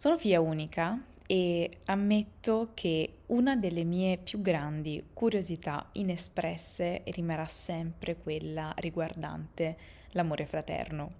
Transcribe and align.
Sono 0.00 0.16
figlia 0.16 0.40
unica 0.40 0.98
e 1.26 1.70
ammetto 1.84 2.70
che 2.72 3.16
una 3.26 3.54
delle 3.54 3.84
mie 3.84 4.16
più 4.16 4.40
grandi 4.40 5.08
curiosità 5.12 5.90
inespresse 5.92 7.02
rimarrà 7.08 7.44
sempre 7.44 8.16
quella 8.16 8.72
riguardante 8.78 9.76
l'amore 10.12 10.46
fraterno. 10.46 11.12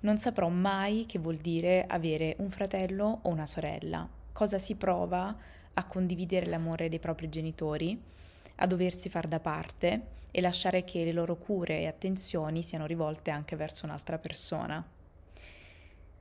Non 0.00 0.18
saprò 0.18 0.48
mai 0.48 1.06
che 1.06 1.20
vuol 1.20 1.36
dire 1.36 1.84
avere 1.86 2.34
un 2.38 2.50
fratello 2.50 3.20
o 3.22 3.28
una 3.28 3.46
sorella, 3.46 4.08
cosa 4.32 4.58
si 4.58 4.74
prova 4.74 5.32
a 5.72 5.84
condividere 5.84 6.46
l'amore 6.46 6.88
dei 6.88 6.98
propri 6.98 7.28
genitori, 7.28 7.96
a 8.56 8.66
doversi 8.66 9.08
far 9.08 9.28
da 9.28 9.38
parte 9.38 10.00
e 10.32 10.40
lasciare 10.40 10.82
che 10.82 11.04
le 11.04 11.12
loro 11.12 11.36
cure 11.36 11.78
e 11.78 11.86
attenzioni 11.86 12.64
siano 12.64 12.86
rivolte 12.86 13.30
anche 13.30 13.54
verso 13.54 13.86
un'altra 13.86 14.18
persona. 14.18 14.98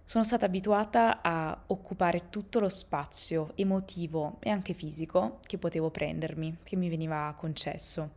Sono 0.10 0.24
stata 0.24 0.48
abituata 0.48 1.22
a 1.22 1.66
occupare 1.68 2.32
tutto 2.32 2.60
lo 2.60 2.70
spazio 2.70 3.52
emotivo 3.54 4.38
e 4.40 4.50
anche 4.50 4.74
fisico 4.74 5.38
che 5.46 5.60
potevo 5.60 5.92
prendermi, 5.92 6.58
che 6.64 6.76
mi 6.76 6.90
veniva 6.90 7.32
concesso. 7.38 8.14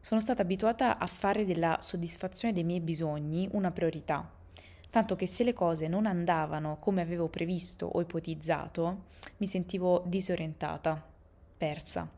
Sono 0.00 0.22
stata 0.22 0.40
abituata 0.40 0.96
a 0.96 1.06
fare 1.06 1.44
della 1.44 1.76
soddisfazione 1.82 2.54
dei 2.54 2.64
miei 2.64 2.80
bisogni 2.80 3.46
una 3.52 3.70
priorità, 3.72 4.26
tanto 4.88 5.16
che 5.16 5.26
se 5.26 5.44
le 5.44 5.52
cose 5.52 5.86
non 5.86 6.06
andavano 6.06 6.78
come 6.80 7.02
avevo 7.02 7.28
previsto 7.28 7.84
o 7.84 8.00
ipotizzato, 8.00 9.02
mi 9.36 9.46
sentivo 9.46 10.04
disorientata, 10.06 10.98
persa. 11.58 12.08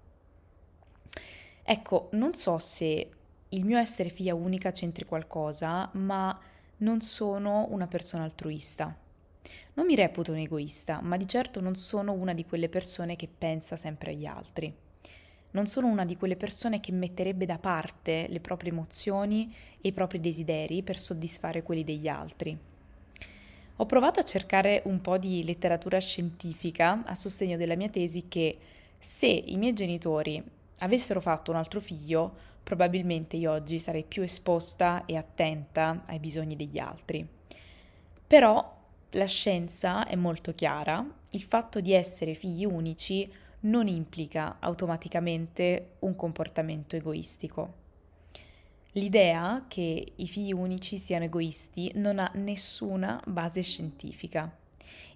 Ecco, 1.64 2.10
non 2.12 2.34
so 2.34 2.58
se 2.58 3.10
il 3.48 3.64
mio 3.64 3.76
essere 3.76 4.10
figlia 4.10 4.36
unica 4.36 4.70
c'entri 4.70 5.04
qualcosa, 5.04 5.90
ma 5.94 6.40
non 6.80 7.00
sono 7.00 7.66
una 7.70 7.86
persona 7.86 8.24
altruista. 8.24 8.94
Non 9.74 9.86
mi 9.86 9.94
reputo 9.94 10.32
un 10.32 10.38
egoista, 10.38 11.00
ma 11.00 11.16
di 11.16 11.28
certo 11.28 11.60
non 11.60 11.74
sono 11.74 12.12
una 12.12 12.34
di 12.34 12.44
quelle 12.44 12.68
persone 12.68 13.16
che 13.16 13.28
pensa 13.28 13.76
sempre 13.76 14.12
agli 14.12 14.26
altri. 14.26 14.72
Non 15.52 15.66
sono 15.66 15.88
una 15.88 16.04
di 16.04 16.16
quelle 16.16 16.36
persone 16.36 16.80
che 16.80 16.92
metterebbe 16.92 17.44
da 17.44 17.58
parte 17.58 18.26
le 18.28 18.40
proprie 18.40 18.70
emozioni 18.70 19.52
e 19.80 19.88
i 19.88 19.92
propri 19.92 20.20
desideri 20.20 20.82
per 20.82 20.98
soddisfare 20.98 21.62
quelli 21.62 21.84
degli 21.84 22.08
altri. 22.08 22.56
Ho 23.76 23.86
provato 23.86 24.20
a 24.20 24.24
cercare 24.24 24.82
un 24.84 25.00
po' 25.00 25.18
di 25.18 25.42
letteratura 25.44 25.98
scientifica 25.98 27.02
a 27.04 27.14
sostegno 27.14 27.56
della 27.56 27.76
mia 27.76 27.88
tesi 27.88 28.26
che 28.28 28.58
se 28.98 29.26
i 29.26 29.56
miei 29.56 29.72
genitori 29.72 30.42
avessero 30.78 31.20
fatto 31.20 31.50
un 31.50 31.56
altro 31.56 31.80
figlio, 31.80 32.48
probabilmente 32.70 33.36
io 33.36 33.50
oggi 33.50 33.80
sarei 33.80 34.04
più 34.04 34.22
esposta 34.22 35.04
e 35.04 35.16
attenta 35.16 36.04
ai 36.06 36.20
bisogni 36.20 36.54
degli 36.54 36.78
altri. 36.78 37.26
Però 38.24 38.78
la 39.10 39.24
scienza 39.24 40.06
è 40.06 40.14
molto 40.14 40.54
chiara, 40.54 41.04
il 41.30 41.42
fatto 41.42 41.80
di 41.80 41.92
essere 41.92 42.34
figli 42.34 42.64
unici 42.64 43.28
non 43.62 43.88
implica 43.88 44.58
automaticamente 44.60 45.94
un 46.00 46.14
comportamento 46.14 46.94
egoistico. 46.94 47.74
L'idea 48.92 49.64
che 49.66 50.12
i 50.14 50.28
figli 50.28 50.52
unici 50.52 50.96
siano 50.96 51.24
egoisti 51.24 51.90
non 51.96 52.20
ha 52.20 52.30
nessuna 52.34 53.20
base 53.26 53.62
scientifica 53.62 54.48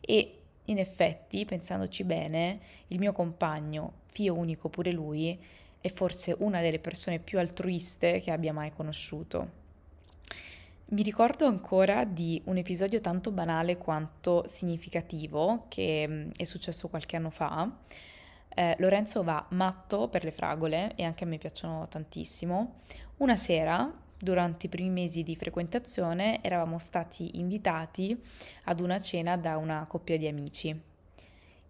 e 0.00 0.38
in 0.64 0.78
effetti, 0.78 1.44
pensandoci 1.44 2.02
bene, 2.02 2.58
il 2.88 2.98
mio 2.98 3.12
compagno, 3.12 3.92
figlio 4.06 4.34
unico 4.34 4.68
pure 4.68 4.90
lui, 4.90 5.38
è 5.84 5.92
forse 5.92 6.34
una 6.38 6.62
delle 6.62 6.78
persone 6.78 7.18
più 7.18 7.38
altruiste 7.38 8.22
che 8.22 8.30
abbia 8.30 8.54
mai 8.54 8.72
conosciuto. 8.72 9.50
Mi 10.86 11.02
ricordo 11.02 11.44
ancora 11.44 12.04
di 12.04 12.40
un 12.46 12.56
episodio 12.56 13.02
tanto 13.02 13.30
banale 13.30 13.76
quanto 13.76 14.44
significativo 14.46 15.66
che 15.68 16.06
mm, 16.08 16.30
è 16.38 16.44
successo 16.44 16.88
qualche 16.88 17.16
anno 17.16 17.28
fa. 17.28 17.70
Eh, 18.48 18.76
Lorenzo 18.78 19.22
va 19.22 19.44
matto 19.50 20.08
per 20.08 20.24
le 20.24 20.30
fragole 20.30 20.94
e 20.94 21.04
anche 21.04 21.24
a 21.24 21.26
me 21.26 21.36
piacciono 21.36 21.86
tantissimo. 21.86 22.80
Una 23.18 23.36
sera, 23.36 23.92
durante 24.18 24.64
i 24.64 24.70
primi 24.70 24.88
mesi 24.88 25.22
di 25.22 25.36
frequentazione, 25.36 26.42
eravamo 26.42 26.78
stati 26.78 27.38
invitati 27.38 28.18
ad 28.64 28.80
una 28.80 28.98
cena 29.02 29.36
da 29.36 29.58
una 29.58 29.84
coppia 29.86 30.16
di 30.16 30.28
amici 30.28 30.92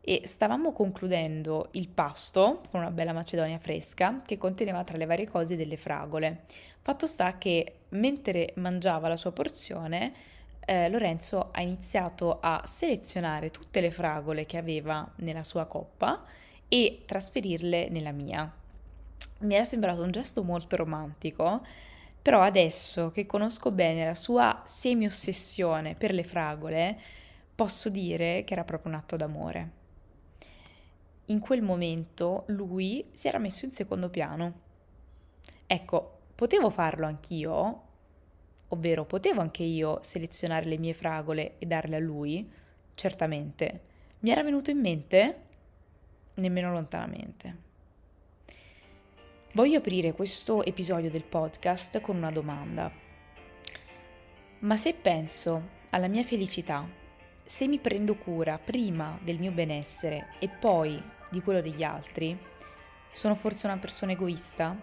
e 0.07 0.23
stavamo 0.27 0.73
concludendo 0.73 1.69
il 1.73 1.89
pasto 1.89 2.61
con 2.71 2.81
una 2.81 2.91
bella 2.91 3.15
macedonia 3.15 3.59
fresca 3.59 4.21
che 4.25 4.37
conteneva 4.37 4.85
tra 4.85 4.99
le 4.99 5.07
varie 5.07 5.27
cose 5.27 5.57
delle 5.57 5.79
fragole. 5.79 6.43
Fatto 6.83 7.07
sta 7.07 7.39
che 7.39 7.79
mentre 7.91 8.53
mangiava 8.57 9.09
la 9.09 9.17
sua 9.17 9.33
porzione, 9.33 10.13
eh, 10.67 10.91
Lorenzo 10.91 11.49
ha 11.53 11.63
iniziato 11.63 12.39
a 12.41 12.63
selezionare 12.67 13.51
tutte 13.51 13.81
le 13.81 13.91
fragole 13.91 14.45
che 14.45 14.59
aveva 14.59 15.11
nella 15.17 15.43
sua 15.43 15.65
coppa 15.65 16.23
e 16.69 17.05
trasferirle 17.07 17.89
nella 17.89 18.13
mia. 18.13 18.53
Mi 19.39 19.55
era 19.55 19.65
sembrato 19.65 20.03
un 20.03 20.11
gesto 20.11 20.43
molto 20.43 20.77
romantico, 20.77 21.65
però 22.21 22.43
adesso 22.43 23.11
che 23.11 23.25
conosco 23.25 23.71
bene 23.71 24.05
la 24.05 24.15
sua 24.15 24.63
semi-ossessione 24.67 25.95
per 25.95 26.13
le 26.13 26.25
fragole, 26.25 26.99
posso 27.55 27.89
dire 27.89 28.45
che 28.45 28.53
era 28.53 28.65
proprio 28.65 28.93
un 28.93 28.99
atto 28.99 29.17
d'amore 29.17 29.83
in 31.27 31.39
quel 31.39 31.63
momento 31.63 32.45
lui 32.49 33.07
si 33.13 33.29
era 33.29 33.39
messo 33.39 33.65
in 33.65 33.73
secondo 33.73 34.09
piano. 34.11 34.61
Ecco, 35.67 36.19
potevo 36.35 36.71
farlo 36.71 37.07
anch'io, 37.07 37.83
ovvero 38.69 39.05
potevo 39.05 39.41
anche 39.41 39.63
io 39.63 40.01
selezionare 40.03 40.67
le 40.67 40.79
mie 40.79 40.95
fragole 40.95 41.55
e 41.59 41.67
darle 41.67 41.97
a 41.97 42.01
lui, 42.01 42.51
certamente. 42.95 43.81
Mi 44.21 44.31
era 44.31 44.43
venuto 44.43 44.71
in 44.71 44.81
mente? 44.81 45.43
Nemmeno 46.35 46.73
lontanamente. 46.73 47.63
Voglio 49.55 49.79
aprire 49.79 50.13
questo 50.13 50.65
episodio 50.65 51.11
del 51.11 51.23
podcast 51.23 52.01
con 52.01 52.17
una 52.17 52.31
domanda. 52.31 52.91
Ma 54.61 54.77
se 54.77 54.95
penso 54.95 55.69
alla 55.91 56.09
mia 56.09 56.25
felicità 56.25 57.03
se 57.47 57.69
mi 57.69 57.79
prendo 57.79 58.15
cura 58.17 58.59
prima 58.59 59.19
del 59.23 59.39
mio 59.39 59.51
benessere 59.51 60.29
e 60.39 60.49
poi 60.49 60.99
di 61.29 61.43
quello 61.43 61.61
degli 61.61 61.83
altri, 61.83 62.37
sono 63.13 63.35
forse 63.35 63.67
una 63.67 63.77
persona 63.77 64.13
egoista? 64.13 64.77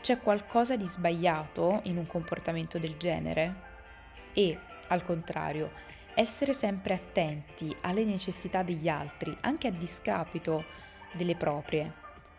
C'è 0.00 0.18
qualcosa 0.18 0.76
di 0.76 0.86
sbagliato 0.86 1.80
in 1.84 1.96
un 1.96 2.06
comportamento 2.06 2.78
del 2.78 2.96
genere? 2.96 3.68
E, 4.32 4.58
al 4.88 5.04
contrario, 5.04 5.72
essere 6.14 6.52
sempre 6.52 6.94
attenti 6.94 7.76
alle 7.82 8.04
necessità 8.04 8.62
degli 8.62 8.88
altri, 8.88 9.36
anche 9.40 9.66
a 9.66 9.72
discapito 9.72 10.64
delle 11.14 11.34
proprie, 11.34 11.92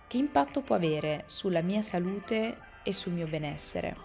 che 0.07 0.17
impatto 0.17 0.61
può 0.61 0.75
avere 0.75 1.23
sulla 1.25 1.61
mia 1.61 1.81
salute 1.81 2.57
e 2.83 2.93
sul 2.93 3.13
mio 3.13 3.28
benessere? 3.28 3.95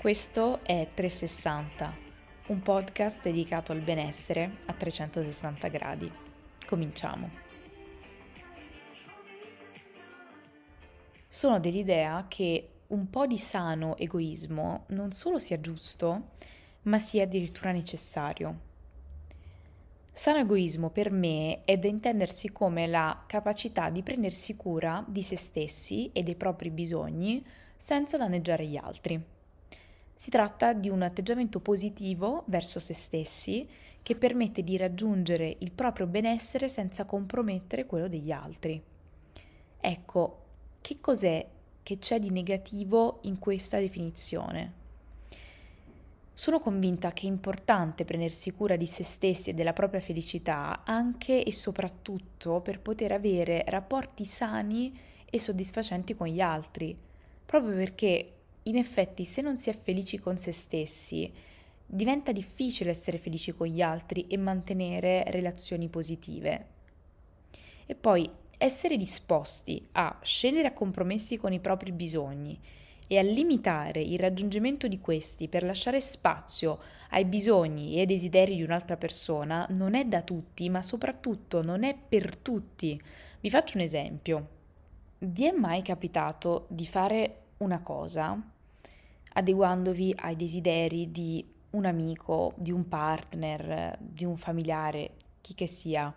Questo 0.00 0.60
è 0.64 0.88
360 0.92 2.03
un 2.46 2.60
podcast 2.60 3.22
dedicato 3.22 3.72
al 3.72 3.80
benessere 3.80 4.50
a 4.66 4.74
360 4.74 5.68
gradi. 5.68 6.12
Cominciamo. 6.66 7.30
Sono 11.26 11.58
dell'idea 11.58 12.26
che 12.28 12.68
un 12.88 13.08
po' 13.08 13.26
di 13.26 13.38
sano 13.38 13.96
egoismo 13.96 14.84
non 14.88 15.12
solo 15.12 15.38
sia 15.38 15.58
giusto, 15.58 16.32
ma 16.82 16.98
sia 16.98 17.22
addirittura 17.22 17.72
necessario. 17.72 18.72
Sano 20.12 20.40
egoismo 20.40 20.90
per 20.90 21.10
me 21.10 21.64
è 21.64 21.78
da 21.78 21.88
intendersi 21.88 22.52
come 22.52 22.86
la 22.86 23.24
capacità 23.26 23.88
di 23.88 24.02
prendersi 24.02 24.54
cura 24.54 25.02
di 25.08 25.22
se 25.22 25.36
stessi 25.36 26.10
e 26.12 26.22
dei 26.22 26.36
propri 26.36 26.68
bisogni 26.68 27.42
senza 27.74 28.18
danneggiare 28.18 28.66
gli 28.66 28.76
altri. 28.76 29.33
Si 30.14 30.30
tratta 30.30 30.72
di 30.72 30.88
un 30.88 31.02
atteggiamento 31.02 31.60
positivo 31.60 32.44
verso 32.46 32.78
se 32.78 32.94
stessi 32.94 33.68
che 34.02 34.16
permette 34.16 34.62
di 34.62 34.76
raggiungere 34.76 35.56
il 35.58 35.72
proprio 35.72 36.06
benessere 36.06 36.68
senza 36.68 37.04
compromettere 37.04 37.86
quello 37.86 38.06
degli 38.06 38.30
altri. 38.30 38.80
Ecco, 39.80 40.42
che 40.80 41.00
cos'è 41.00 41.46
che 41.82 41.98
c'è 41.98 42.18
di 42.18 42.30
negativo 42.30 43.18
in 43.22 43.38
questa 43.38 43.78
definizione? 43.78 44.82
Sono 46.36 46.60
convinta 46.60 47.12
che 47.12 47.26
è 47.26 47.30
importante 47.30 48.04
prendersi 48.04 48.52
cura 48.52 48.76
di 48.76 48.86
se 48.86 49.04
stessi 49.04 49.50
e 49.50 49.54
della 49.54 49.72
propria 49.72 50.00
felicità 50.00 50.82
anche 50.84 51.42
e 51.42 51.52
soprattutto 51.52 52.60
per 52.60 52.80
poter 52.80 53.12
avere 53.12 53.64
rapporti 53.68 54.24
sani 54.24 54.98
e 55.24 55.38
soddisfacenti 55.38 56.14
con 56.14 56.26
gli 56.26 56.40
altri, 56.40 56.96
proprio 57.46 57.74
perché 57.74 58.33
in 58.64 58.76
effetti 58.76 59.24
se 59.24 59.42
non 59.42 59.58
si 59.58 59.70
è 59.70 59.78
felici 59.78 60.18
con 60.18 60.38
se 60.38 60.52
stessi 60.52 61.32
diventa 61.86 62.32
difficile 62.32 62.90
essere 62.90 63.18
felici 63.18 63.52
con 63.52 63.66
gli 63.66 63.82
altri 63.82 64.26
e 64.26 64.36
mantenere 64.36 65.24
relazioni 65.28 65.88
positive. 65.88 66.66
E 67.86 67.94
poi 67.94 68.28
essere 68.56 68.96
disposti 68.96 69.86
a 69.92 70.18
scendere 70.22 70.68
a 70.68 70.72
compromessi 70.72 71.36
con 71.36 71.52
i 71.52 71.60
propri 71.60 71.92
bisogni 71.92 72.58
e 73.06 73.18
a 73.18 73.22
limitare 73.22 74.00
il 74.00 74.18
raggiungimento 74.18 74.88
di 74.88 74.98
questi 74.98 75.48
per 75.48 75.62
lasciare 75.62 76.00
spazio 76.00 76.80
ai 77.10 77.26
bisogni 77.26 77.96
e 77.96 78.00
ai 78.00 78.06
desideri 78.06 78.56
di 78.56 78.62
un'altra 78.62 78.96
persona 78.96 79.66
non 79.70 79.94
è 79.94 80.06
da 80.06 80.22
tutti, 80.22 80.70
ma 80.70 80.82
soprattutto 80.82 81.62
non 81.62 81.84
è 81.84 81.94
per 81.96 82.36
tutti. 82.36 83.00
Vi 83.40 83.50
faccio 83.50 83.76
un 83.76 83.82
esempio. 83.82 84.48
Vi 85.18 85.44
è 85.44 85.52
mai 85.52 85.82
capitato 85.82 86.66
di 86.70 86.86
fare 86.86 87.42
una 87.58 87.80
cosa 87.82 88.52
adeguandovi 89.34 90.14
ai 90.16 90.34
desideri 90.34 91.12
di 91.12 91.46
un 91.70 91.84
amico, 91.84 92.52
di 92.56 92.72
un 92.72 92.88
partner, 92.88 93.96
di 94.00 94.24
un 94.24 94.36
familiare, 94.36 95.10
chi 95.40 95.54
che 95.54 95.66
sia? 95.68 96.12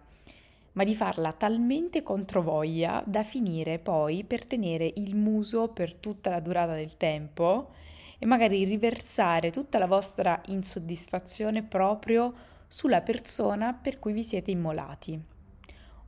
ma 0.78 0.84
di 0.84 0.94
farla 0.94 1.34
talmente 1.34 2.04
controvoglia 2.04 3.04
da 3.06 3.24
finire 3.24 3.80
poi 3.80 4.24
per 4.24 4.46
tenere 4.46 4.94
il 4.98 5.16
muso 5.16 5.69
per 5.69 5.96
tutta 5.96 6.30
la 6.30 6.40
durata 6.40 6.75
del 6.75 6.98
tempo 6.98 7.72
e 8.19 8.25
magari 8.28 8.64
riversare 8.64 9.50
tutta 9.50 9.80
la 9.80 9.88
vostra 9.88 10.40
insoddisfazione 10.46 11.63
proprio 11.63 12.31
sulla 12.68 13.02
persona 13.02 13.74
per 13.74 13.98
cui 13.98 14.13
vi 14.13 14.24
siete 14.24 14.52
immolati. 14.52 15.20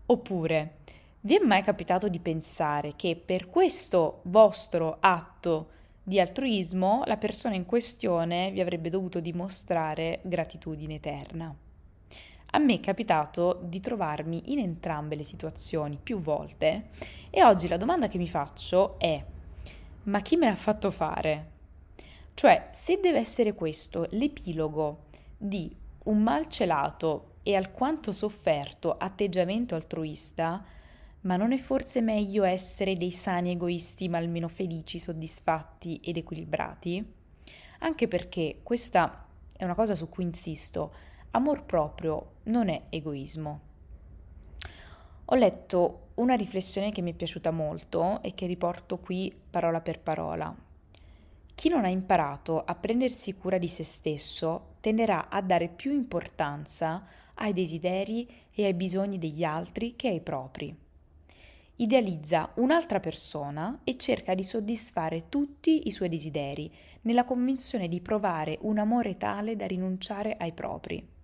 Oppure, 0.06 0.78
vi 1.22 1.38
è 1.38 1.44
mai 1.44 1.64
capitato 1.64 2.08
di 2.08 2.20
pensare 2.20 2.94
che 2.96 3.16
per 3.16 3.50
questo 3.50 4.22
vostro 4.26 4.98
atto 5.00 5.70
di 6.04 6.20
altruismo 6.20 7.04
la 7.06 7.18
persona 7.18 7.56
in 7.56 7.66
questione 7.66 8.52
vi 8.52 8.62
avrebbe 8.62 8.90
dovuto 8.90 9.20
dimostrare 9.20 10.20
gratitudine 10.24 10.96
eterna? 10.96 11.56
A 12.52 12.58
me 12.58 12.74
è 12.74 12.80
capitato 12.80 13.60
di 13.64 13.80
trovarmi 13.80 14.52
in 14.52 14.60
entrambe 14.60 15.16
le 15.16 15.24
situazioni 15.24 16.00
più 16.02 16.20
volte 16.20 16.88
e 17.30 17.44
oggi 17.44 17.68
la 17.68 17.78
domanda 17.78 18.08
che 18.08 18.18
mi 18.18 18.28
faccio 18.28 18.98
è 18.98 19.24
ma 20.04 20.22
chi 20.22 20.36
me 20.36 20.48
l'ha 20.48 20.56
fatto 20.56 20.90
fare? 20.90 21.58
Cioè, 22.34 22.70
se 22.72 23.00
deve 23.00 23.20
essere 23.20 23.54
questo 23.54 24.08
l'epilogo 24.12 25.06
di 25.38 25.76
un 26.06 26.24
malcelato 26.24 27.34
e 27.44 27.56
alquanto 27.56 28.12
sofferto 28.12 28.96
atteggiamento 28.98 29.76
altruista, 29.76 30.64
ma 31.22 31.36
non 31.36 31.52
è 31.52 31.58
forse 31.58 32.02
meglio 32.02 32.44
essere 32.44 32.96
dei 32.96 33.12
sani 33.12 33.52
egoisti 33.52 34.08
ma 34.08 34.18
almeno 34.18 34.48
felici, 34.48 35.00
soddisfatti 35.00 36.00
ed 36.04 36.18
equilibrati? 36.18 37.14
Anche 37.80 38.08
perché 38.08 38.60
questa 38.64 39.26
è 39.56 39.64
una 39.64 39.76
cosa 39.76 39.96
su 39.96 40.08
cui 40.08 40.24
insisto, 40.24 40.94
amor 41.32 41.64
proprio 41.64 42.36
non 42.44 42.70
è 42.70 42.84
egoismo. 42.90 43.68
Ho 45.26 45.36
letto 45.36 46.08
una 46.16 46.36
riflessione 46.36 46.92
che 46.92 47.02
mi 47.02 47.12
è 47.12 47.16
piaciuta 47.16 47.52
molto 47.52 48.22
e 48.24 48.34
che 48.34 48.48
riporto 48.48 48.98
qui 48.98 49.34
parola 49.50 49.82
per 49.82 50.00
parola. 50.00 50.56
Chi 51.54 51.70
non 51.70 51.84
ha 51.84 51.90
imparato 51.90 52.64
a 52.64 52.74
prendersi 52.76 53.36
cura 53.36 53.58
di 53.58 53.68
se 53.68 53.84
stesso 53.84 54.76
tenderà 54.80 55.30
a 55.30 55.42
dare 55.42 55.68
più 55.68 55.92
importanza 55.92 57.06
ai 57.36 57.54
desideri 57.54 58.28
e 58.52 58.66
ai 58.66 58.74
bisogni 58.74 59.18
degli 59.18 59.44
altri 59.44 59.96
che 59.96 60.08
ai 60.08 60.22
propri. 60.22 60.88
Idealizza 61.80 62.52
un'altra 62.56 63.00
persona 63.00 63.82
e 63.84 63.98
cerca 63.98 64.34
di 64.34 64.44
soddisfare 64.44 65.26
tutti 65.30 65.88
i 65.88 65.92
suoi 65.92 66.10
desideri, 66.10 66.72
nella 67.02 67.26
convinzione 67.26 67.88
di 67.88 68.02
provare 68.02 68.58
un 68.62 68.78
amore 68.78 69.18
tale 69.18 69.56
da 69.56 69.66
rinunciare 69.66 70.36
ai 70.38 70.52
propri 70.52 71.18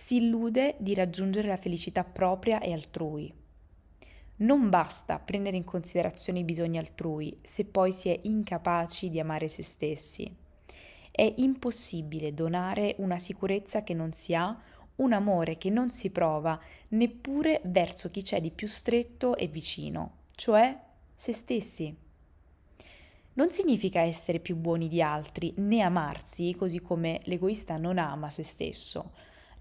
si 0.00 0.16
illude 0.16 0.76
di 0.78 0.94
raggiungere 0.94 1.48
la 1.48 1.58
felicità 1.58 2.04
propria 2.04 2.58
e 2.60 2.72
altrui. 2.72 3.30
Non 4.36 4.70
basta 4.70 5.18
prendere 5.18 5.58
in 5.58 5.64
considerazione 5.64 6.38
i 6.38 6.44
bisogni 6.44 6.78
altrui 6.78 7.38
se 7.42 7.66
poi 7.66 7.92
si 7.92 8.08
è 8.08 8.18
incapaci 8.22 9.10
di 9.10 9.20
amare 9.20 9.48
se 9.48 9.62
stessi. 9.62 10.34
È 11.10 11.34
impossibile 11.36 12.32
donare 12.32 12.94
una 12.98 13.18
sicurezza 13.18 13.82
che 13.82 13.92
non 13.92 14.12
si 14.12 14.34
ha, 14.34 14.58
un 15.00 15.12
amore 15.12 15.58
che 15.58 15.68
non 15.68 15.90
si 15.90 16.10
prova 16.10 16.58
neppure 16.88 17.60
verso 17.64 18.10
chi 18.10 18.22
c'è 18.22 18.40
di 18.40 18.50
più 18.50 18.66
stretto 18.66 19.36
e 19.36 19.46
vicino, 19.46 20.12
cioè 20.34 20.78
se 21.12 21.32
stessi. 21.32 21.94
Non 23.32 23.50
significa 23.50 24.00
essere 24.00 24.38
più 24.38 24.56
buoni 24.56 24.88
di 24.88 25.02
altri 25.02 25.52
né 25.56 25.80
amarsi, 25.80 26.54
così 26.56 26.80
come 26.80 27.20
l'egoista 27.24 27.76
non 27.76 27.98
ama 27.98 28.30
se 28.30 28.42
stesso 28.42 29.12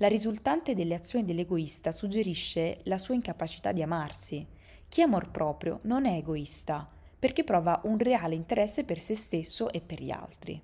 la 0.01 0.07
risultante 0.07 0.75
delle 0.75 0.95
azioni 0.95 1.25
dell'egoista 1.25 1.91
suggerisce 1.91 2.79
la 2.83 2.97
sua 2.97 3.15
incapacità 3.15 3.73
di 3.73 3.81
amarsi. 3.81 4.47
Chi 4.87 5.01
amor 5.01 5.29
proprio 5.29 5.79
non 5.83 6.05
è 6.05 6.15
egoista, 6.15 6.89
perché 7.19 7.43
prova 7.43 7.81
un 7.83 7.97
reale 7.97 8.33
interesse 8.33 8.85
per 8.85 8.99
se 8.99 9.13
stesso 9.15 9.69
e 9.69 9.81
per 9.81 10.01
gli 10.01 10.09
altri. 10.09 10.61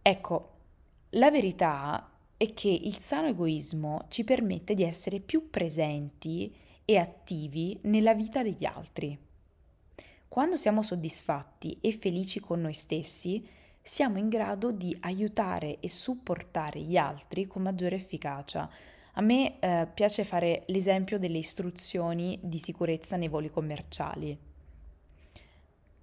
Ecco, 0.00 0.50
la 1.10 1.32
verità 1.32 2.10
è 2.44 2.54
che 2.54 2.68
il 2.68 2.98
sano 2.98 3.28
egoismo 3.28 4.06
ci 4.08 4.22
permette 4.22 4.74
di 4.74 4.82
essere 4.82 5.20
più 5.20 5.50
presenti 5.50 6.54
e 6.84 6.98
attivi 6.98 7.78
nella 7.82 8.14
vita 8.14 8.42
degli 8.42 8.66
altri. 8.66 9.18
Quando 10.28 10.56
siamo 10.56 10.82
soddisfatti 10.82 11.78
e 11.80 11.92
felici 11.92 12.40
con 12.40 12.60
noi 12.60 12.74
stessi, 12.74 13.46
siamo 13.80 14.18
in 14.18 14.28
grado 14.28 14.72
di 14.72 14.96
aiutare 15.00 15.78
e 15.80 15.88
supportare 15.88 16.80
gli 16.80 16.96
altri 16.96 17.46
con 17.46 17.62
maggiore 17.62 17.96
efficacia. 17.96 18.68
A 19.12 19.20
me 19.20 19.60
eh, 19.60 19.86
piace 19.92 20.24
fare 20.24 20.64
l'esempio 20.66 21.18
delle 21.18 21.38
istruzioni 21.38 22.38
di 22.42 22.58
sicurezza 22.58 23.16
nei 23.16 23.28
voli 23.28 23.50
commerciali. 23.50 24.36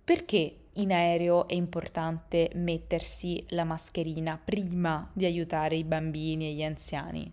Perché 0.04 0.56
in 0.76 0.94
aereo 0.94 1.48
è 1.48 1.54
importante 1.54 2.50
mettersi 2.56 3.46
la 3.50 3.66
mascherina 3.66 4.40
prima 4.44 5.10
di 5.12 5.26
aiutare 5.26 5.76
i 5.76 5.84
bambini 5.84 6.48
e 6.48 6.54
gli 6.54 6.64
anziani? 6.64 7.30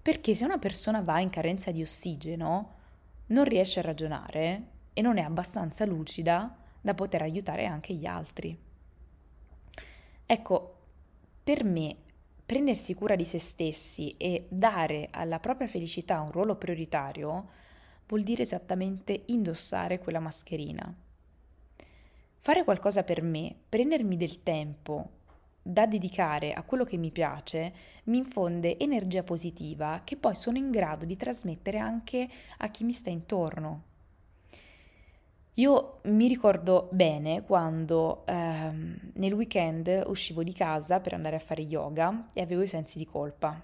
Perché 0.00 0.34
se 0.34 0.44
una 0.44 0.58
persona 0.58 1.00
va 1.00 1.18
in 1.20 1.30
carenza 1.30 1.72
di 1.72 1.82
ossigeno, 1.82 2.72
non 3.26 3.44
riesce 3.44 3.80
a 3.80 3.82
ragionare 3.82 4.66
e 4.92 5.02
non 5.02 5.16
è 5.16 5.22
abbastanza 5.22 5.84
lucida 5.84 6.56
da 6.80 6.94
poter 6.94 7.22
aiutare 7.22 7.66
anche 7.66 7.94
gli 7.94 8.06
altri. 8.06 8.56
Ecco, 10.26 10.76
per 11.42 11.64
me 11.64 11.96
prendersi 12.44 12.94
cura 12.94 13.16
di 13.16 13.24
se 13.24 13.38
stessi 13.38 14.14
e 14.16 14.46
dare 14.48 15.08
alla 15.10 15.40
propria 15.40 15.66
felicità 15.66 16.20
un 16.20 16.30
ruolo 16.30 16.56
prioritario 16.56 17.48
vuol 18.06 18.22
dire 18.22 18.42
esattamente 18.42 19.22
indossare 19.26 19.98
quella 19.98 20.20
mascherina. 20.20 20.94
Fare 22.44 22.62
qualcosa 22.62 23.04
per 23.04 23.22
me, 23.22 23.56
prendermi 23.70 24.18
del 24.18 24.42
tempo 24.42 25.08
da 25.62 25.86
dedicare 25.86 26.52
a 26.52 26.62
quello 26.62 26.84
che 26.84 26.98
mi 26.98 27.10
piace, 27.10 27.72
mi 28.04 28.18
infonde 28.18 28.78
energia 28.78 29.22
positiva 29.22 30.02
che 30.04 30.18
poi 30.18 30.34
sono 30.34 30.58
in 30.58 30.70
grado 30.70 31.06
di 31.06 31.16
trasmettere 31.16 31.78
anche 31.78 32.28
a 32.58 32.68
chi 32.68 32.84
mi 32.84 32.92
sta 32.92 33.08
intorno. 33.08 33.82
Io 35.54 36.00
mi 36.02 36.28
ricordo 36.28 36.90
bene 36.92 37.44
quando 37.44 38.26
ehm, 38.26 39.12
nel 39.14 39.32
weekend 39.32 40.02
uscivo 40.08 40.42
di 40.42 40.52
casa 40.52 41.00
per 41.00 41.14
andare 41.14 41.36
a 41.36 41.40
fare 41.40 41.62
yoga 41.62 42.28
e 42.34 42.42
avevo 42.42 42.60
i 42.60 42.66
sensi 42.66 42.98
di 42.98 43.06
colpa. 43.06 43.58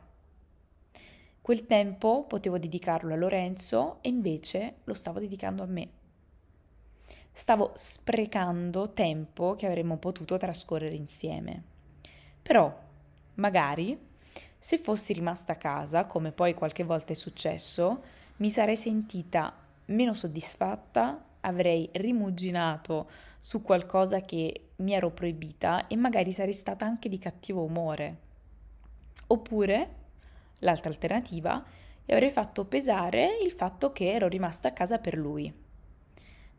Quel 1.42 1.66
tempo 1.66 2.24
potevo 2.26 2.58
dedicarlo 2.58 3.12
a 3.12 3.18
Lorenzo 3.18 3.98
e 4.00 4.08
invece 4.08 4.76
lo 4.84 4.94
stavo 4.94 5.18
dedicando 5.18 5.62
a 5.62 5.66
me. 5.66 5.98
Stavo 7.32 7.72
sprecando 7.74 8.92
tempo 8.92 9.54
che 9.56 9.66
avremmo 9.66 9.96
potuto 9.96 10.36
trascorrere 10.36 10.94
insieme. 10.94 11.62
Però, 12.42 12.76
magari, 13.34 13.98
se 14.58 14.78
fossi 14.78 15.12
rimasta 15.12 15.52
a 15.52 15.56
casa, 15.56 16.04
come 16.04 16.32
poi 16.32 16.54
qualche 16.54 16.84
volta 16.84 17.12
è 17.12 17.16
successo, 17.16 18.02
mi 18.36 18.50
sarei 18.50 18.76
sentita 18.76 19.54
meno 19.86 20.14
soddisfatta 20.14 21.24
avrei 21.40 21.88
rimuginato 21.92 23.08
su 23.38 23.62
qualcosa 23.62 24.20
che 24.20 24.68
mi 24.76 24.92
ero 24.92 25.10
proibita 25.10 25.86
e 25.86 25.96
magari 25.96 26.32
sarei 26.32 26.52
stata 26.52 26.84
anche 26.84 27.08
di 27.08 27.18
cattivo 27.18 27.62
umore. 27.62 28.28
Oppure, 29.28 29.94
l'altra 30.60 30.90
alternativa, 30.90 31.64
gli 32.04 32.12
avrei 32.12 32.30
fatto 32.30 32.64
pesare 32.64 33.38
il 33.42 33.52
fatto 33.52 33.92
che 33.92 34.12
ero 34.12 34.28
rimasta 34.28 34.68
a 34.68 34.72
casa 34.72 34.98
per 34.98 35.16
lui. 35.16 35.52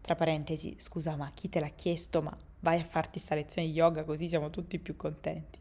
Tra 0.01 0.15
parentesi, 0.15 0.75
scusa, 0.77 1.15
ma 1.15 1.31
chi 1.34 1.48
te 1.50 1.60
l'ha 1.60 1.70
chiesto? 1.70 2.22
Ma 2.22 2.36
vai 2.60 2.79
a 2.79 2.84
farti 2.84 3.20
sta 3.20 3.36
lezione 3.36 3.67
di 3.67 3.74
yoga 3.74 4.03
così 4.03 4.27
siamo 4.27 4.50
tutti 4.50 4.79
più 4.79 4.96
contenti. 4.96 5.60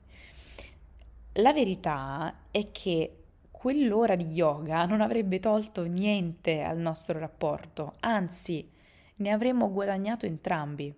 la 1.34 1.52
verità 1.52 2.34
è 2.50 2.70
che 2.72 3.16
quell'ora 3.50 4.16
di 4.16 4.24
yoga 4.32 4.84
non 4.86 5.00
avrebbe 5.00 5.38
tolto 5.38 5.84
niente 5.84 6.62
al 6.62 6.78
nostro 6.78 7.18
rapporto, 7.18 7.94
anzi 8.00 8.68
ne 9.16 9.30
avremmo 9.30 9.70
guadagnato 9.70 10.26
entrambi. 10.26 10.92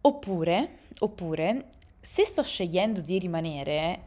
Oppure, 0.00 0.78
oppure, 1.00 1.68
se 2.00 2.24
sto 2.24 2.42
scegliendo 2.42 3.00
di 3.00 3.18
rimanere, 3.18 4.00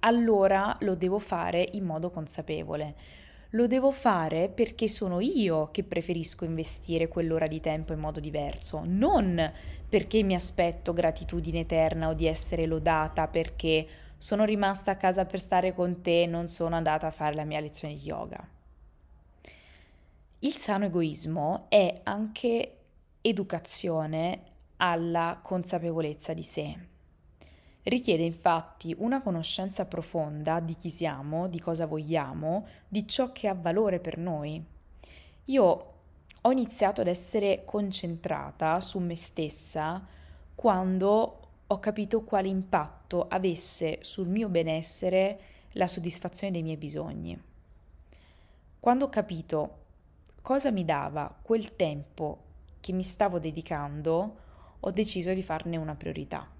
allora 0.00 0.76
lo 0.80 0.94
devo 0.94 1.18
fare 1.18 1.66
in 1.72 1.84
modo 1.84 2.10
consapevole. 2.10 2.94
Lo 3.52 3.66
devo 3.66 3.90
fare 3.92 4.50
perché 4.50 4.88
sono 4.88 5.20
io 5.20 5.70
che 5.70 5.82
preferisco 5.82 6.44
investire 6.44 7.08
quell'ora 7.08 7.46
di 7.46 7.60
tempo 7.60 7.94
in 7.94 7.98
modo 7.98 8.20
diverso, 8.20 8.82
non 8.84 9.52
perché 9.88 10.22
mi 10.22 10.34
aspetto 10.34 10.92
gratitudine 10.92 11.60
eterna 11.60 12.08
o 12.08 12.14
di 12.14 12.26
essere 12.26 12.66
lodata 12.66 13.26
perché 13.26 13.86
sono 14.18 14.44
rimasta 14.44 14.90
a 14.90 14.96
casa 14.96 15.24
per 15.24 15.40
stare 15.40 15.72
con 15.72 16.02
te 16.02 16.24
e 16.24 16.26
non 16.26 16.48
sono 16.48 16.76
andata 16.76 17.06
a 17.06 17.10
fare 17.10 17.34
la 17.34 17.44
mia 17.44 17.60
lezione 17.60 17.94
di 17.94 18.02
yoga. 18.02 18.46
Il 20.40 20.56
sano 20.56 20.84
egoismo 20.84 21.66
è 21.70 22.00
anche 22.02 22.76
educazione 23.22 24.42
alla 24.76 25.40
consapevolezza 25.42 26.34
di 26.34 26.42
sé. 26.42 26.76
Richiede 27.88 28.22
infatti 28.22 28.94
una 28.98 29.22
conoscenza 29.22 29.86
profonda 29.86 30.60
di 30.60 30.76
chi 30.76 30.90
siamo, 30.90 31.48
di 31.48 31.58
cosa 31.58 31.86
vogliamo, 31.86 32.66
di 32.86 33.08
ciò 33.08 33.32
che 33.32 33.48
ha 33.48 33.54
valore 33.54 33.98
per 33.98 34.18
noi. 34.18 34.62
Io 35.46 35.92
ho 36.42 36.52
iniziato 36.52 37.00
ad 37.00 37.06
essere 37.06 37.62
concentrata 37.64 38.82
su 38.82 38.98
me 38.98 39.16
stessa 39.16 40.06
quando 40.54 41.40
ho 41.66 41.78
capito 41.78 42.24
quale 42.24 42.48
impatto 42.48 43.26
avesse 43.26 44.00
sul 44.02 44.28
mio 44.28 44.50
benessere 44.50 45.40
la 45.72 45.86
soddisfazione 45.86 46.52
dei 46.52 46.62
miei 46.62 46.76
bisogni. 46.76 47.42
Quando 48.78 49.06
ho 49.06 49.08
capito 49.08 49.84
cosa 50.42 50.70
mi 50.70 50.84
dava 50.84 51.34
quel 51.40 51.74
tempo 51.74 52.42
che 52.80 52.92
mi 52.92 53.02
stavo 53.02 53.38
dedicando, 53.38 54.36
ho 54.78 54.90
deciso 54.90 55.32
di 55.32 55.42
farne 55.42 55.78
una 55.78 55.94
priorità. 55.94 56.56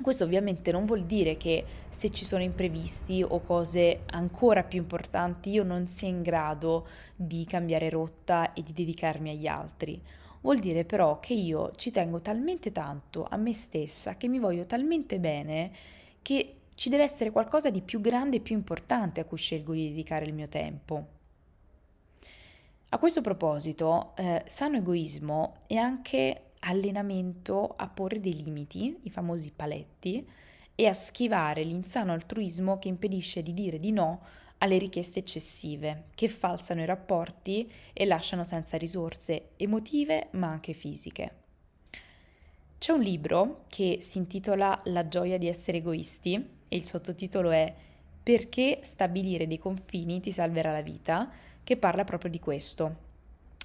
Questo 0.00 0.22
ovviamente 0.22 0.70
non 0.70 0.86
vuol 0.86 1.04
dire 1.04 1.36
che 1.36 1.64
se 1.88 2.10
ci 2.10 2.24
sono 2.24 2.42
imprevisti 2.44 3.20
o 3.26 3.40
cose 3.40 4.02
ancora 4.06 4.62
più 4.62 4.78
importanti 4.78 5.50
io 5.50 5.64
non 5.64 5.88
sia 5.88 6.06
in 6.06 6.22
grado 6.22 6.86
di 7.16 7.44
cambiare 7.44 7.88
rotta 7.90 8.52
e 8.52 8.62
di 8.62 8.72
dedicarmi 8.72 9.30
agli 9.30 9.48
altri. 9.48 10.00
Vuol 10.40 10.60
dire 10.60 10.84
però 10.84 11.18
che 11.18 11.34
io 11.34 11.72
ci 11.74 11.90
tengo 11.90 12.20
talmente 12.20 12.70
tanto 12.70 13.26
a 13.28 13.36
me 13.36 13.52
stessa, 13.52 14.16
che 14.16 14.28
mi 14.28 14.38
voglio 14.38 14.66
talmente 14.66 15.18
bene, 15.18 15.72
che 16.22 16.54
ci 16.76 16.88
deve 16.90 17.02
essere 17.02 17.32
qualcosa 17.32 17.68
di 17.70 17.80
più 17.80 18.00
grande 18.00 18.36
e 18.36 18.40
più 18.40 18.54
importante 18.54 19.20
a 19.20 19.24
cui 19.24 19.36
scelgo 19.36 19.72
di 19.72 19.88
dedicare 19.88 20.26
il 20.26 20.32
mio 20.32 20.46
tempo. 20.46 21.06
A 22.90 22.98
questo 22.98 23.20
proposito, 23.20 24.12
eh, 24.16 24.44
sano 24.46 24.76
egoismo 24.76 25.56
è 25.66 25.74
anche 25.74 26.47
allenamento 26.60 27.74
a 27.76 27.88
porre 27.88 28.20
dei 28.20 28.42
limiti, 28.42 28.98
i 29.02 29.10
famosi 29.10 29.52
paletti, 29.54 30.26
e 30.74 30.86
a 30.86 30.92
schivare 30.92 31.64
l'insano 31.64 32.12
altruismo 32.12 32.78
che 32.78 32.88
impedisce 32.88 33.42
di 33.42 33.52
dire 33.52 33.80
di 33.80 33.90
no 33.90 34.20
alle 34.58 34.78
richieste 34.78 35.20
eccessive, 35.20 36.04
che 36.14 36.28
falsano 36.28 36.82
i 36.82 36.86
rapporti 36.86 37.70
e 37.92 38.04
lasciano 38.04 38.44
senza 38.44 38.76
risorse 38.76 39.50
emotive 39.56 40.28
ma 40.32 40.48
anche 40.48 40.72
fisiche. 40.72 41.32
C'è 42.78 42.92
un 42.92 43.00
libro 43.00 43.64
che 43.68 43.98
si 44.00 44.18
intitola 44.18 44.80
La 44.84 45.08
gioia 45.08 45.36
di 45.36 45.48
essere 45.48 45.78
egoisti 45.78 46.34
e 46.68 46.76
il 46.76 46.84
sottotitolo 46.84 47.50
è 47.50 47.74
Perché 48.22 48.80
stabilire 48.82 49.46
dei 49.46 49.58
confini 49.58 50.20
ti 50.20 50.30
salverà 50.30 50.70
la 50.70 50.82
vita, 50.82 51.30
che 51.64 51.76
parla 51.76 52.04
proprio 52.04 52.30
di 52.30 52.38
questo. 52.38 53.06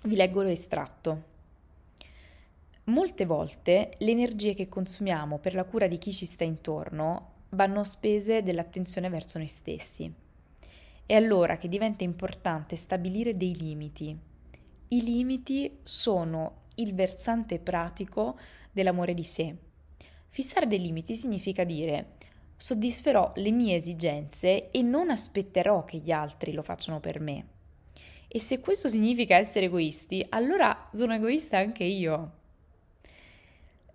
Vi 0.03 0.15
leggo 0.15 0.41
l'estratto. 0.41 1.32
Molte 2.85 3.25
volte 3.25 3.93
le 3.99 4.11
energie 4.11 4.53
che 4.53 4.67
consumiamo 4.67 5.37
per 5.37 5.55
la 5.55 5.63
cura 5.63 5.87
di 5.87 5.97
chi 5.97 6.11
ci 6.11 6.25
sta 6.25 6.43
intorno 6.43 7.31
vanno 7.49 7.85
spese 7.85 8.43
dell'attenzione 8.43 9.07
verso 9.07 9.37
noi 9.37 9.47
stessi. 9.47 10.13
È 11.05 11.13
allora 11.13 11.57
che 11.57 11.69
diventa 11.69 12.03
importante 12.03 12.75
stabilire 12.75 13.37
dei 13.37 13.55
limiti. 13.55 14.17
I 14.89 15.01
limiti 15.01 15.79
sono 15.83 16.63
il 16.75 16.93
versante 16.93 17.57
pratico 17.57 18.37
dell'amore 18.71 19.13
di 19.13 19.23
sé. 19.23 19.55
Fissare 20.27 20.67
dei 20.67 20.81
limiti 20.81 21.15
significa 21.15 21.63
dire 21.63 22.15
soddisferò 22.57 23.31
le 23.35 23.51
mie 23.51 23.77
esigenze 23.77 24.71
e 24.71 24.81
non 24.81 25.09
aspetterò 25.09 25.85
che 25.85 25.97
gli 25.99 26.11
altri 26.11 26.51
lo 26.51 26.61
facciano 26.63 26.99
per 26.99 27.21
me. 27.21 27.47
E 28.27 28.39
se 28.39 28.59
questo 28.59 28.89
significa 28.89 29.37
essere 29.37 29.67
egoisti, 29.67 30.25
allora 30.29 30.89
sono 30.91 31.13
egoista 31.13 31.57
anche 31.57 31.85
io. 31.85 32.41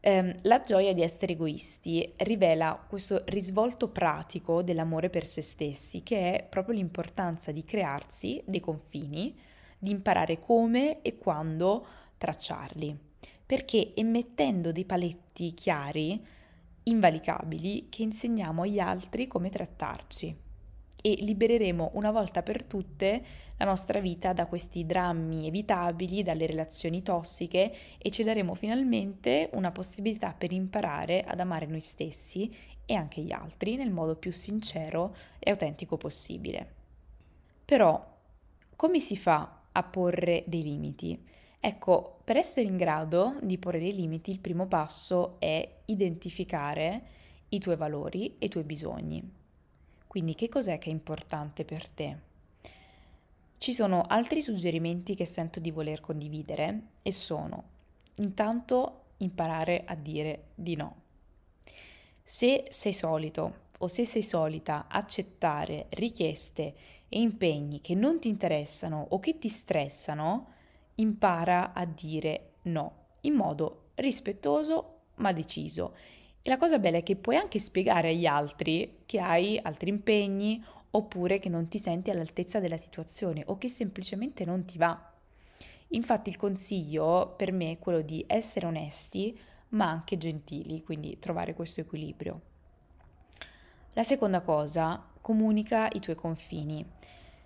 Eh, 0.01 0.37
la 0.43 0.61
gioia 0.61 0.93
di 0.95 1.03
essere 1.03 1.33
egoisti 1.33 2.13
rivela 2.19 2.85
questo 2.89 3.23
risvolto 3.27 3.89
pratico 3.89 4.63
dell'amore 4.63 5.11
per 5.11 5.27
se 5.27 5.43
stessi, 5.43 6.03
che 6.03 6.35
è 6.35 6.47
proprio 6.49 6.77
l'importanza 6.77 7.51
di 7.51 7.65
crearsi 7.65 8.41
dei 8.45 8.61
confini, 8.61 9.37
di 9.79 9.91
imparare 9.91 10.39
come 10.39 11.03
e 11.03 11.19
quando 11.19 11.87
tracciarli, 12.17 12.97
perché 13.45 13.93
emettendo 13.95 14.71
dei 14.73 14.85
paletti 14.85 15.53
chiari, 15.55 16.25
invalicabili, 16.85 17.89
che 17.89 18.03
insegniamo 18.03 18.63
agli 18.63 18.79
altri 18.79 19.27
come 19.27 19.51
trattarci 19.51 20.47
e 21.01 21.17
libereremo 21.21 21.91
una 21.95 22.11
volta 22.11 22.43
per 22.43 22.65
tutte 22.65 23.23
la 23.57 23.65
nostra 23.65 24.01
vita 24.01 24.33
da 24.33 24.47
questi 24.47 24.87
drammi 24.87 25.47
evitabili, 25.47 26.23
dalle 26.23 26.47
relazioni 26.47 27.03
tossiche 27.03 27.73
e 27.99 28.11
ci 28.11 28.23
daremo 28.23 28.55
finalmente 28.55 29.51
una 29.53 29.71
possibilità 29.71 30.35
per 30.37 30.53
imparare 30.53 31.23
ad 31.25 31.41
amare 31.41 31.67
noi 31.67 31.81
stessi 31.81 32.55
e 32.85 32.95
anche 32.95 33.21
gli 33.21 33.33
altri 33.33 33.77
nel 33.77 33.91
modo 33.91 34.17
più 34.17 34.33
sincero 34.33 35.15
e 35.39 35.51
autentico 35.51 35.97
possibile. 35.97 36.75
Però, 37.65 38.17
come 38.77 39.01
si 39.01 39.17
fa 39.17 39.63
a 39.71 39.83
porre 39.83 40.45
dei 40.47 40.63
limiti? 40.63 41.23
Ecco, 41.61 42.21
per 42.25 42.37
essere 42.37 42.67
in 42.67 42.77
grado 42.77 43.37
di 43.43 43.59
porre 43.59 43.79
dei 43.79 43.95
limiti, 43.95 44.31
il 44.31 44.39
primo 44.39 44.67
passo 44.67 45.37
è 45.39 45.69
identificare 45.87 47.03
i 47.51 47.59
tuoi 47.59 47.77
valori 47.77 48.37
e 48.39 48.47
i 48.47 48.49
tuoi 48.49 48.65
bisogni. 48.65 49.38
Quindi 50.09 50.35
che 50.35 50.49
cos'è 50.49 50.79
che 50.79 50.89
è 50.89 50.93
importante 50.93 51.65
per 51.65 51.87
te? 51.87 52.17
Ci 53.59 53.75
sono 53.75 54.03
altri 54.09 54.41
suggerimenti 54.41 55.15
che 55.15 55.27
sento 55.27 55.61
di 55.61 55.71
voler 55.71 56.01
condividere 56.01 56.81
e 57.03 57.13
sono 57.13 57.65
intanto 58.15 59.03
imparare 59.19 59.85
a 59.85 59.95
dire 59.95 60.47
di 60.55 60.77
no. 60.77 61.03
Se 62.23 62.65
sei 62.71 62.95
solito 62.95 63.67
o 63.79 63.87
se 63.87 64.05
sei 64.05 64.23
solita 64.23 64.87
accettare 64.89 65.87
richieste 65.91 66.75
e 67.09 67.21
impegni 67.21 67.81
che 67.81 67.95
non 67.95 68.19
ti 68.19 68.29
interessano 68.29 69.07
o 69.11 69.21
che 69.21 69.39
ti 69.39 69.49
stressano, 69.49 70.55
impara 70.97 71.73
a 71.75 71.85
dire 71.85 72.53
no 72.63 73.07
in 73.23 73.35
modo 73.35 73.91
rispettoso 73.97 75.01
ma 75.17 75.33
deciso 75.33 75.95
e 76.49 76.51
la 76.51 76.57
cosa 76.57 76.79
bella 76.79 76.97
è 76.97 77.03
che 77.03 77.15
puoi 77.15 77.37
anche 77.37 77.59
spiegare 77.59 78.09
agli 78.09 78.25
altri 78.25 79.01
che 79.05 79.21
hai 79.21 79.61
altri 79.63 79.91
impegni 79.91 80.65
oppure 80.93 81.39
che 81.39 81.51
non 81.51 81.69
ti 81.69 81.79
senti 81.79 82.11
all'altezza 82.11 82.59
della 82.59 82.79
situazione 82.79 83.43
o 83.49 83.59
che 83.59 83.69
semplicemente 83.69 84.47
non 84.47 84.65
ti 84.65 84.79
va. 84.79 84.99
Infatti 85.89 86.31
il 86.31 86.39
consiglio 86.39 87.35
per 87.37 87.53
me 87.53 87.73
è 87.73 87.79
quello 87.79 88.01
di 88.01 88.25
essere 88.27 88.65
onesti 88.65 89.39
ma 89.71 89.91
anche 89.91 90.17
gentili, 90.17 90.83
quindi 90.83 91.19
trovare 91.19 91.53
questo 91.53 91.83
equilibrio. 91.83 92.41
La 93.93 94.03
seconda 94.03 94.41
cosa, 94.41 95.05
comunica 95.21 95.91
i 95.93 96.01
tuoi 96.01 96.17
confini. 96.17 96.83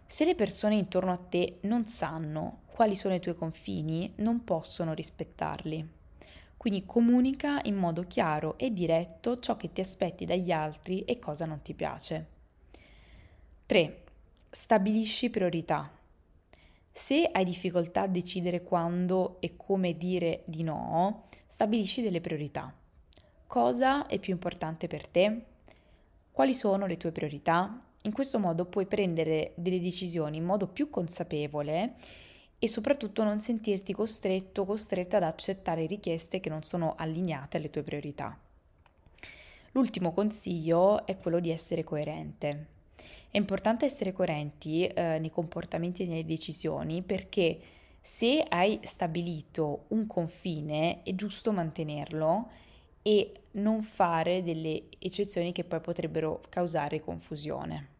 Se 0.06 0.24
le 0.24 0.36
persone 0.36 0.76
intorno 0.76 1.10
a 1.10 1.16
te 1.16 1.58
non 1.62 1.86
sanno 1.86 2.60
quali 2.66 2.94
sono 2.94 3.16
i 3.16 3.20
tuoi 3.20 3.34
confini, 3.34 4.12
non 4.18 4.44
possono 4.44 4.94
rispettarli. 4.94 6.01
Quindi 6.62 6.86
comunica 6.86 7.58
in 7.64 7.74
modo 7.74 8.04
chiaro 8.06 8.56
e 8.56 8.72
diretto 8.72 9.40
ciò 9.40 9.56
che 9.56 9.72
ti 9.72 9.80
aspetti 9.80 10.24
dagli 10.24 10.52
altri 10.52 11.02
e 11.02 11.18
cosa 11.18 11.44
non 11.44 11.60
ti 11.60 11.74
piace. 11.74 12.26
3. 13.66 14.02
Stabilisci 14.48 15.28
priorità. 15.28 15.90
Se 16.92 17.28
hai 17.32 17.44
difficoltà 17.44 18.02
a 18.02 18.06
decidere 18.06 18.62
quando 18.62 19.38
e 19.40 19.56
come 19.56 19.96
dire 19.96 20.44
di 20.44 20.62
no, 20.62 21.24
stabilisci 21.48 22.00
delle 22.00 22.20
priorità. 22.20 22.72
Cosa 23.48 24.06
è 24.06 24.20
più 24.20 24.32
importante 24.32 24.86
per 24.86 25.08
te? 25.08 25.44
Quali 26.30 26.54
sono 26.54 26.86
le 26.86 26.96
tue 26.96 27.10
priorità? 27.10 27.76
In 28.02 28.12
questo 28.12 28.38
modo 28.38 28.66
puoi 28.66 28.86
prendere 28.86 29.50
delle 29.56 29.80
decisioni 29.80 30.36
in 30.36 30.44
modo 30.44 30.68
più 30.68 30.90
consapevole 30.90 31.96
e 32.62 32.68
soprattutto 32.68 33.24
non 33.24 33.40
sentirti 33.40 33.92
costretto 33.92 34.62
o 34.62 34.66
costretta 34.66 35.16
ad 35.16 35.24
accettare 35.24 35.84
richieste 35.84 36.38
che 36.38 36.48
non 36.48 36.62
sono 36.62 36.94
allineate 36.96 37.56
alle 37.56 37.70
tue 37.70 37.82
priorità. 37.82 38.38
L'ultimo 39.72 40.12
consiglio 40.12 41.04
è 41.04 41.18
quello 41.18 41.40
di 41.40 41.50
essere 41.50 41.82
coerente. 41.82 42.66
È 43.32 43.36
importante 43.36 43.84
essere 43.84 44.12
coerenti 44.12 44.86
eh, 44.86 45.18
nei 45.18 45.32
comportamenti 45.32 46.04
e 46.04 46.06
nelle 46.06 46.24
decisioni 46.24 47.02
perché 47.02 47.58
se 48.00 48.46
hai 48.48 48.78
stabilito 48.84 49.86
un 49.88 50.06
confine 50.06 51.02
è 51.02 51.16
giusto 51.16 51.50
mantenerlo 51.50 52.48
e 53.02 53.32
non 53.52 53.82
fare 53.82 54.44
delle 54.44 54.84
eccezioni 55.00 55.50
che 55.50 55.64
poi 55.64 55.80
potrebbero 55.80 56.40
causare 56.48 57.00
confusione. 57.00 57.91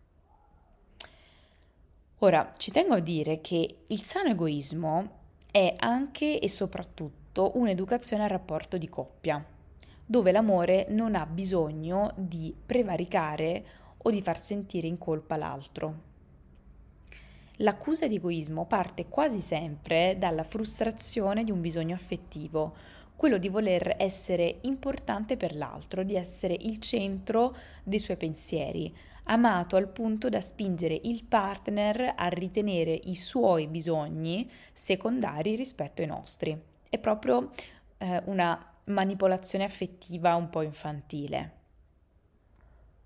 Ora, 2.25 2.53
ci 2.57 2.71
tengo 2.71 2.95
a 2.95 3.01
dire 3.01 3.41
che 3.41 3.79
il 3.89 4.03
sano 4.03 4.29
egoismo 4.29 5.11
è 5.51 5.75
anche 5.77 6.39
e 6.39 6.49
soprattutto 6.49 7.51
un'educazione 7.57 8.23
al 8.23 8.29
rapporto 8.29 8.79
di 8.79 8.89
coppia, 8.89 9.45
dove 10.07 10.31
l'amore 10.31 10.87
non 10.91 11.17
ha 11.17 11.27
bisogno 11.27 12.13
di 12.15 12.55
prevaricare 12.65 13.65
o 13.99 14.11
di 14.13 14.23
far 14.23 14.41
sentire 14.41 14.87
in 14.87 14.99
colpa 14.99 15.37
l'altro. 15.37 15.95
L'accusa 17.57 18.07
di 18.07 18.15
egoismo 18.15 18.67
parte 18.67 19.09
quasi 19.09 19.41
sempre 19.41 20.17
dalla 20.17 20.45
frustrazione 20.45 21.43
di 21.43 21.51
un 21.51 21.61
bisogno 21.61 21.97
affettivo, 21.97 22.77
quello 23.23 23.39
di 23.39 23.49
voler 23.49 23.95
essere 23.99 24.59
importante 24.63 25.37
per 25.37 25.55
l'altro, 25.55 26.03
di 26.03 26.17
essere 26.17 26.57
il 26.59 26.81
centro 26.81 27.57
dei 27.85 28.01
suoi 28.01 28.17
pensieri, 28.17 28.93
amato 29.27 29.77
al 29.77 29.87
punto 29.87 30.29
da 30.29 30.41
spingere 30.41 30.99
il 31.05 31.23
partner 31.23 32.15
a 32.17 32.27
ritenere 32.27 32.93
i 33.05 33.15
suoi 33.15 33.69
bisogni 33.69 34.51
secondari 34.73 35.55
rispetto 35.55 36.03
ai 36.03 36.09
nostri. 36.09 36.61
È 36.89 36.99
proprio 36.99 37.53
eh, 37.99 38.23
una 38.25 38.75
manipolazione 38.87 39.63
affettiva 39.63 40.35
un 40.35 40.51
po' 40.51 40.63
infantile. 40.63 41.53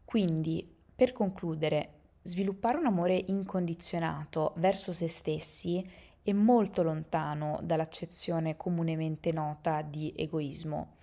Quindi, 0.03 0.67
per 0.95 1.13
concludere, 1.13 1.91
sviluppare 2.23 2.79
un 2.79 2.87
amore 2.87 3.23
incondizionato 3.27 4.55
verso 4.57 4.95
se 4.95 5.09
stessi 5.09 5.87
è 6.27 6.33
molto 6.33 6.83
lontano 6.83 7.61
dall'accezione 7.63 8.57
comunemente 8.57 9.31
nota 9.31 9.81
di 9.83 10.13
egoismo. 10.17 10.97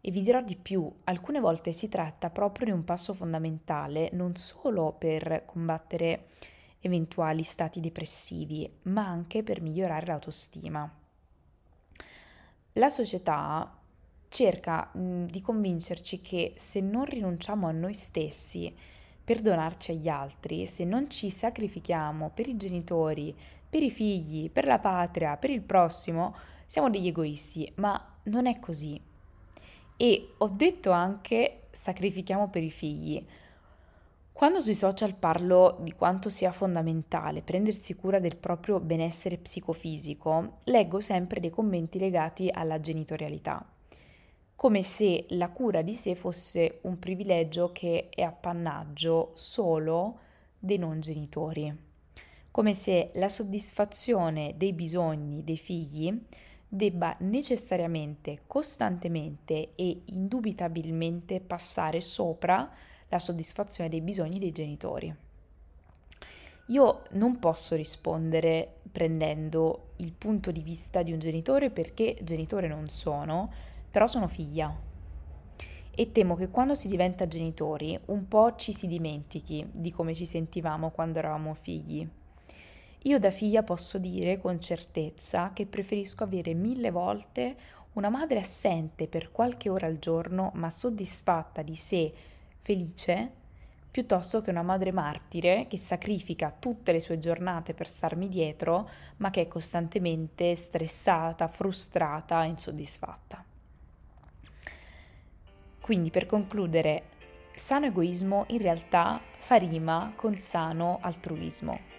E 0.00 0.10
vi 0.10 0.20
dirò 0.20 0.42
di 0.42 0.56
più, 0.56 0.92
alcune 1.04 1.38
volte 1.38 1.70
si 1.70 1.88
tratta 1.88 2.28
proprio 2.30 2.66
di 2.66 2.72
un 2.72 2.82
passo 2.82 3.14
fondamentale 3.14 4.10
non 4.14 4.34
solo 4.34 4.96
per 4.98 5.44
combattere 5.46 6.30
eventuali 6.80 7.44
stati 7.44 7.78
depressivi, 7.78 8.68
ma 8.82 9.06
anche 9.06 9.44
per 9.44 9.60
migliorare 9.60 10.06
l'autostima. 10.06 10.92
La 12.72 12.88
società 12.88 13.78
cerca 14.26 14.90
mh, 14.92 15.26
di 15.26 15.40
convincerci 15.40 16.20
che 16.20 16.54
se 16.56 16.80
non 16.80 17.04
rinunciamo 17.04 17.68
a 17.68 17.72
noi 17.72 17.94
stessi 17.94 18.74
per 19.22 19.40
donarci 19.40 19.92
agli 19.92 20.08
altri, 20.08 20.66
se 20.66 20.84
non 20.84 21.08
ci 21.08 21.30
sacrifichiamo 21.30 22.30
per 22.34 22.48
i 22.48 22.56
genitori, 22.56 23.36
per 23.68 23.82
i 23.82 23.90
figli, 23.90 24.50
per 24.50 24.66
la 24.66 24.78
patria, 24.78 25.36
per 25.36 25.50
il 25.50 25.62
prossimo, 25.62 26.34
siamo 26.66 26.90
degli 26.90 27.08
egoisti, 27.08 27.70
ma 27.76 28.16
non 28.24 28.46
è 28.46 28.58
così. 28.58 29.00
E 29.96 30.28
ho 30.38 30.48
detto 30.48 30.90
anche 30.90 31.62
sacrifichiamo 31.70 32.48
per 32.48 32.62
i 32.62 32.70
figli. 32.70 33.24
Quando 34.32 34.60
sui 34.60 34.74
social 34.74 35.14
parlo 35.14 35.78
di 35.80 35.92
quanto 35.92 36.30
sia 36.30 36.52
fondamentale 36.52 37.42
prendersi 37.42 37.96
cura 37.96 38.20
del 38.20 38.36
proprio 38.36 38.78
benessere 38.78 39.36
psicofisico, 39.36 40.58
leggo 40.64 41.00
sempre 41.00 41.40
dei 41.40 41.50
commenti 41.50 41.98
legati 41.98 42.48
alla 42.48 42.78
genitorialità, 42.78 43.66
come 44.54 44.84
se 44.84 45.26
la 45.30 45.48
cura 45.50 45.82
di 45.82 45.94
sé 45.94 46.14
fosse 46.14 46.78
un 46.82 47.00
privilegio 47.00 47.72
che 47.72 48.10
è 48.10 48.22
appannaggio 48.22 49.32
solo 49.34 50.18
dei 50.56 50.78
non 50.78 51.00
genitori, 51.00 51.87
come 52.58 52.74
se 52.74 53.10
la 53.12 53.28
soddisfazione 53.28 54.54
dei 54.56 54.72
bisogni 54.72 55.44
dei 55.44 55.56
figli 55.56 56.12
debba 56.66 57.14
necessariamente, 57.20 58.40
costantemente 58.48 59.76
e 59.76 60.02
indubitabilmente 60.06 61.38
passare 61.38 62.00
sopra 62.00 62.68
la 63.10 63.20
soddisfazione 63.20 63.88
dei 63.88 64.00
bisogni 64.00 64.40
dei 64.40 64.50
genitori. 64.50 65.14
Io 66.66 67.02
non 67.10 67.38
posso 67.38 67.76
rispondere 67.76 68.80
prendendo 68.90 69.90
il 69.98 70.12
punto 70.12 70.50
di 70.50 70.60
vista 70.60 71.04
di 71.04 71.12
un 71.12 71.20
genitore 71.20 71.70
perché 71.70 72.16
genitore 72.24 72.66
non 72.66 72.88
sono, 72.88 73.52
però 73.88 74.08
sono 74.08 74.26
figlia. 74.26 74.76
E 75.94 76.10
temo 76.10 76.34
che 76.34 76.48
quando 76.48 76.74
si 76.74 76.88
diventa 76.88 77.28
genitori 77.28 77.96
un 78.06 78.26
po' 78.26 78.56
ci 78.56 78.72
si 78.72 78.88
dimentichi 78.88 79.64
di 79.70 79.92
come 79.92 80.12
ci 80.12 80.26
sentivamo 80.26 80.90
quando 80.90 81.20
eravamo 81.20 81.54
figli. 81.54 82.08
Io 83.02 83.18
da 83.20 83.30
figlia 83.30 83.62
posso 83.62 83.98
dire 83.98 84.38
con 84.38 84.60
certezza 84.60 85.52
che 85.52 85.66
preferisco 85.66 86.24
avere 86.24 86.52
mille 86.54 86.90
volte 86.90 87.56
una 87.92 88.08
madre 88.08 88.40
assente 88.40 89.06
per 89.06 89.30
qualche 89.30 89.68
ora 89.68 89.86
al 89.86 89.98
giorno 89.98 90.50
ma 90.54 90.68
soddisfatta 90.68 91.62
di 91.62 91.76
sé, 91.76 92.12
felice, 92.60 93.30
piuttosto 93.90 94.42
che 94.42 94.50
una 94.50 94.62
madre 94.62 94.92
martire 94.92 95.66
che 95.68 95.78
sacrifica 95.78 96.54
tutte 96.56 96.92
le 96.92 97.00
sue 97.00 97.18
giornate 97.18 97.72
per 97.72 97.88
starmi 97.88 98.28
dietro 98.28 98.88
ma 99.18 99.30
che 99.30 99.42
è 99.42 99.48
costantemente 99.48 100.54
stressata, 100.56 101.48
frustrata 101.48 102.42
insoddisfatta. 102.44 103.44
Quindi 105.80 106.10
per 106.10 106.26
concludere, 106.26 107.04
sano 107.54 107.86
egoismo 107.86 108.44
in 108.48 108.58
realtà 108.58 109.20
fa 109.38 109.56
rima 109.56 110.12
con 110.14 110.36
sano 110.36 110.98
altruismo. 111.00 111.97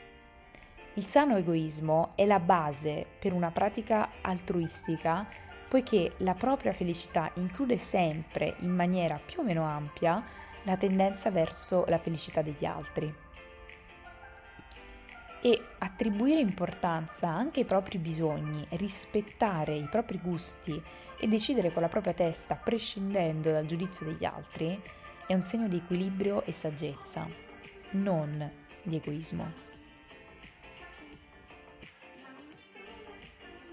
Il 0.95 1.05
sano 1.05 1.37
egoismo 1.37 2.11
è 2.15 2.25
la 2.25 2.39
base 2.39 3.05
per 3.19 3.33
una 3.33 3.51
pratica 3.51 4.09
altruistica 4.21 5.27
poiché 5.69 6.13
la 6.17 6.33
propria 6.33 6.73
felicità 6.73 7.31
include 7.35 7.77
sempre, 7.77 8.55
in 8.61 8.71
maniera 8.71 9.21
più 9.23 9.41
o 9.41 9.43
meno 9.43 9.63
ampia, 9.63 10.21
la 10.63 10.75
tendenza 10.75 11.29
verso 11.29 11.85
la 11.87 11.99
felicità 11.99 12.41
degli 12.41 12.65
altri. 12.65 13.13
E 15.41 15.61
attribuire 15.77 16.41
importanza 16.41 17.29
anche 17.29 17.59
ai 17.61 17.65
propri 17.65 17.97
bisogni, 17.99 18.65
rispettare 18.71 19.75
i 19.75 19.87
propri 19.89 20.19
gusti 20.21 20.81
e 21.17 21.27
decidere 21.27 21.71
con 21.71 21.83
la 21.83 21.87
propria 21.87 22.13
testa 22.13 22.55
prescindendo 22.55 23.51
dal 23.51 23.65
giudizio 23.65 24.05
degli 24.05 24.25
altri 24.25 24.81
è 25.27 25.33
un 25.33 25.43
segno 25.43 25.67
di 25.67 25.77
equilibrio 25.77 26.43
e 26.43 26.51
saggezza, 26.51 27.25
non 27.91 28.51
di 28.81 28.95
egoismo. 28.95 29.68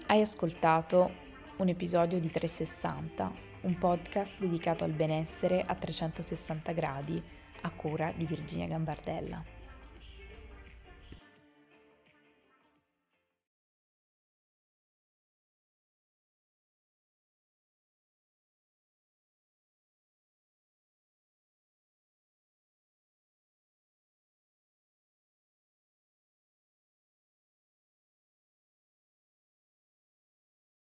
Hai 0.09 0.21
ascoltato 0.21 1.11
un 1.57 1.67
episodio 1.67 2.17
di 2.21 2.31
360, 2.31 3.29
un 3.63 3.77
podcast 3.77 4.39
dedicato 4.39 4.85
al 4.85 4.91
benessere 4.91 5.61
a 5.61 5.75
360 5.75 6.71
gradi 6.71 7.21
a 7.63 7.71
cura 7.71 8.13
di 8.15 8.23
Virginia 8.23 8.67
Gambardella. 8.67 9.56